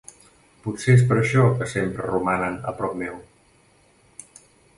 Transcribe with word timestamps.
Potser 0.61 0.95
és 0.99 1.03
per 1.11 1.17
això 1.23 1.43
que 1.59 1.67
sempre 1.73 2.07
romanen 2.07 2.57
a 2.73 2.75
prop 2.81 2.97
meu. 3.03 3.21